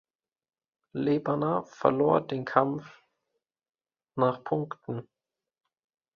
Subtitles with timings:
[0.95, 3.03] Le Banner verlor den Kampf
[4.15, 5.07] nach Punkten.